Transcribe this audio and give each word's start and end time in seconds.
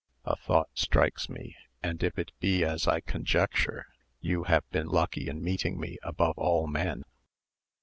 A 0.25 0.35
thought 0.35 0.69
strikes 0.73 1.29
me; 1.29 1.55
and 1.83 2.01
if 2.01 2.17
it 2.17 2.31
be 2.39 2.63
as 2.65 2.87
I 2.87 3.01
conjecture, 3.01 3.85
you 4.19 4.45
have 4.45 4.67
been 4.71 4.87
lucky 4.87 5.29
in 5.29 5.43
meeting 5.43 5.79
me 5.79 5.99
above 6.01 6.39
all 6.39 6.65
men. 6.65 7.03